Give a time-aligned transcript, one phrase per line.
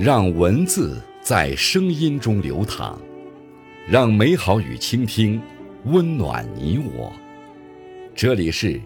[0.00, 2.98] 让文字在声音中流淌，
[3.86, 5.38] 让美好与倾听
[5.84, 7.12] 温暖你我。
[8.14, 8.80] 这里是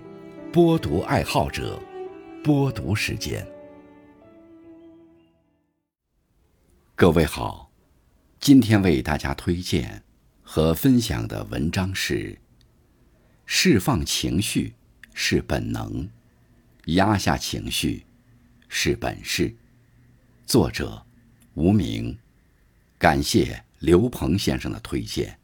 [0.52, 1.80] 播读爱好者
[2.42, 3.46] 播读时间。
[6.96, 7.70] 各位好，
[8.40, 10.02] 今天为大家推荐
[10.42, 12.36] 和分享的文章是：
[13.46, 14.72] 释放情绪
[15.12, 16.08] 是本能，
[16.86, 18.02] 压下情绪
[18.68, 19.54] 是本事。
[20.46, 21.00] 作者。
[21.54, 22.18] 无名，
[22.98, 25.38] 感谢刘鹏先生的推荐。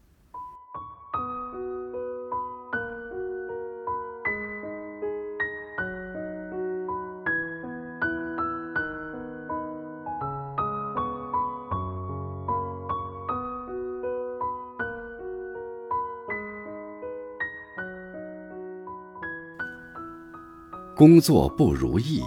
[20.93, 22.21] 工作不如意，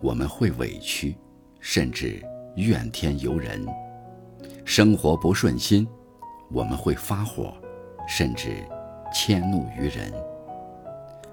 [0.00, 1.14] 我们会委屈，
[1.60, 2.22] 甚至。
[2.56, 3.64] 怨天尤人，
[4.64, 5.86] 生活不顺心，
[6.50, 7.54] 我们会发火，
[8.08, 8.66] 甚至
[9.14, 10.10] 迁怒于人；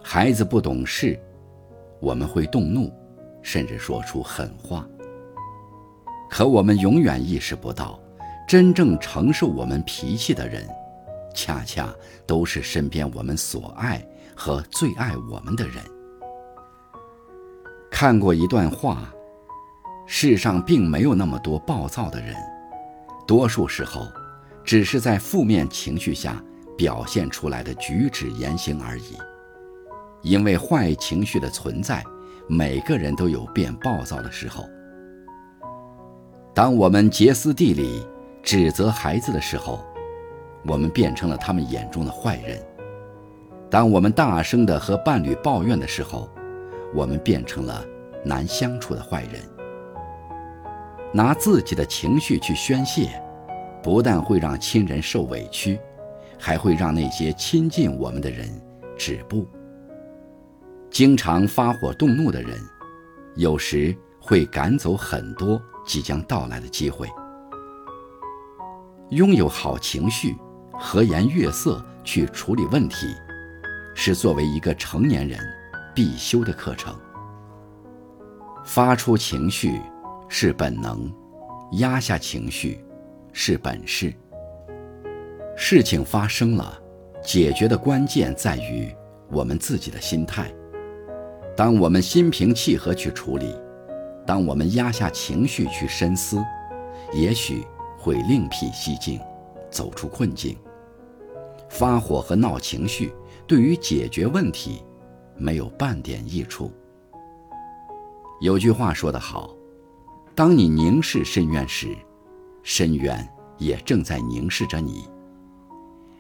[0.04, 1.20] 孩子不懂事，
[2.00, 2.94] 我们会动怒，
[3.42, 4.88] 甚至说出狠话。
[6.30, 8.00] 可我们永远意识不到，
[8.48, 10.64] 真正承受我们脾气的人，
[11.34, 11.92] 恰恰
[12.28, 14.00] 都是身边我们所爱
[14.36, 15.84] 和最爱我们的人。
[17.90, 19.12] 看过一段话。
[20.06, 22.36] 世上并没有那么多暴躁的人，
[23.28, 24.08] 多数时候，
[24.64, 26.42] 只是在负面情绪下
[26.78, 29.18] 表现出来的举止言行而已。
[30.22, 32.04] 因为坏情绪的存在，
[32.48, 34.64] 每个人都有变暴躁的时候。
[36.54, 38.06] 当我们歇斯底里
[38.42, 39.84] 指责孩子的时候，
[40.66, 42.58] 我们变成了他们眼中的坏人；
[43.70, 46.30] 当我们大声地和伴侣抱怨的时候，
[46.94, 47.84] 我们变成了
[48.24, 49.55] 难相处的坏人。
[51.16, 53.10] 拿自己的情绪去宣泄，
[53.82, 55.80] 不但会让亲人受委屈，
[56.38, 58.50] 还会让那些亲近我们的人
[58.98, 59.48] 止步。
[60.92, 62.60] 经常发火动怒的人，
[63.38, 67.08] 有时会赶走很多即将到来的机会。
[69.12, 70.36] 拥有好情绪，
[70.74, 73.08] 和颜悦色去处理问题，
[73.94, 75.40] 是作为一个成年人
[75.94, 76.94] 必修的课程。
[78.66, 79.80] 发出情绪。
[80.28, 81.12] 是本能，
[81.74, 82.84] 压下情绪
[83.32, 84.14] 是本事。
[85.56, 86.78] 事情发生了，
[87.24, 88.94] 解决的关键在于
[89.32, 90.54] 我们自己的心态。
[91.56, 93.56] 当我们心平气和去处理，
[94.26, 96.44] 当我们压下情绪去深思，
[97.14, 97.66] 也许
[97.98, 99.20] 会另辟蹊径，
[99.70, 100.58] 走出困境。
[101.70, 103.14] 发火和闹情绪
[103.48, 104.84] 对于解决问题
[105.38, 106.72] 没有半点益处。
[108.42, 109.56] 有句话说得好。
[110.36, 111.96] 当你凝视深渊时，
[112.62, 113.26] 深渊
[113.58, 115.08] 也正在凝视着你。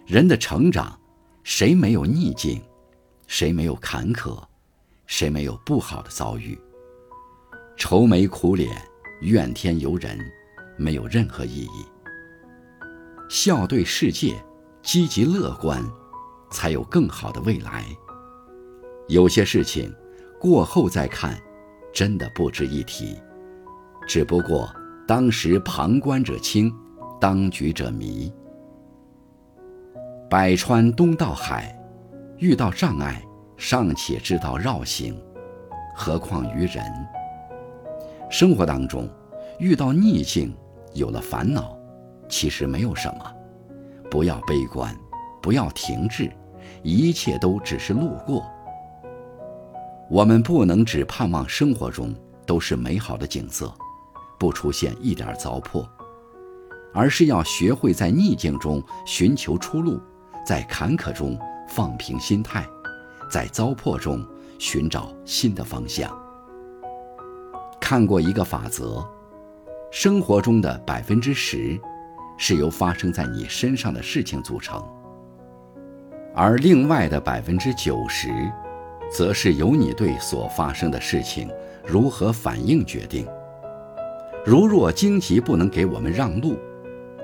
[0.06, 0.98] 人的成长，
[1.44, 2.64] 谁没有逆境？
[3.28, 4.42] 谁没有坎坷？
[5.06, 6.58] 谁没有不好的遭遇？
[7.76, 8.82] 愁眉苦脸、
[9.20, 10.18] 怨天尤人，
[10.78, 11.86] 没有任何意义。
[13.30, 14.42] 笑对世界，
[14.82, 15.84] 积极乐观，
[16.50, 17.86] 才有更好的未来。
[19.10, 19.94] 有些事情，
[20.40, 21.38] 过后再看，
[21.92, 23.20] 真的不值一提。
[24.08, 24.74] 只不过
[25.08, 26.74] 当时旁观者清，
[27.20, 28.32] 当局者迷。
[30.30, 31.78] 百川东到海，
[32.38, 33.22] 遇到障碍
[33.58, 35.16] 尚且知道绕行，
[35.96, 36.84] 何况于人？
[38.30, 39.08] 生活当中
[39.60, 40.56] 遇到逆境，
[40.94, 41.78] 有了烦恼，
[42.28, 43.32] 其实没有什么。
[44.10, 44.96] 不要悲观，
[45.42, 46.32] 不要停滞，
[46.84, 48.44] 一切都只是路过。
[50.10, 52.14] 我们不能只盼望生活中
[52.46, 53.74] 都是美好的景色。
[54.38, 55.88] 不出现一点糟粕，
[56.94, 60.00] 而是要学会在逆境中寻求出路，
[60.46, 61.38] 在坎坷中
[61.68, 62.68] 放平心态，
[63.32, 64.26] 在糟粕中
[64.60, 66.16] 寻找新的方向。
[67.80, 69.08] 看过一个法则：
[69.92, 71.80] 生活中的百分之十
[72.38, 74.84] 是由发生在你身上的事情组成，
[76.34, 78.30] 而另外的百分之九十，
[79.12, 81.50] 则是由你对所发生的事情
[81.86, 83.28] 如何反应决定。
[84.46, 86.56] 如若荆棘不能给我们让路，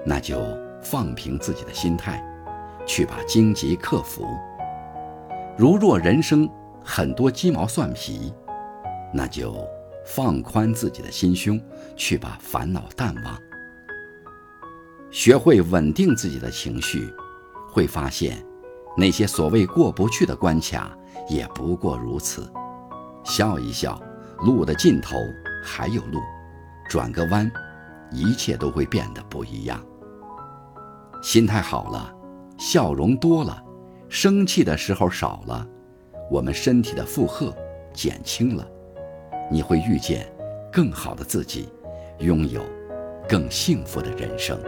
[0.03, 0.41] 那就
[0.81, 2.19] 放平自己的心态，
[2.83, 4.23] 去把荆棘克服；
[5.55, 6.49] 如若人生
[6.83, 8.33] 很多鸡毛蒜皮，
[9.13, 9.55] 那就
[10.03, 11.61] 放宽自己的心胸，
[11.95, 13.39] 去把烦恼淡忘。
[15.11, 17.07] 学会稳定自己的情绪，
[17.71, 18.43] 会发现，
[18.97, 20.97] 那些所谓过不去的关卡，
[21.29, 22.51] 也不过如此。
[23.23, 24.01] 笑一笑，
[24.39, 25.17] 路的尽头
[25.63, 26.19] 还有路。
[26.91, 27.49] 转个弯，
[28.11, 29.81] 一切都会变得不一样。
[31.23, 32.13] 心态好了，
[32.57, 33.63] 笑容多了，
[34.09, 35.65] 生气的时候少了，
[36.29, 37.55] 我们身体的负荷
[37.93, 38.67] 减轻了，
[39.49, 40.29] 你会遇见
[40.69, 41.69] 更好的自己，
[42.19, 42.61] 拥有
[43.25, 44.59] 更幸福的人生。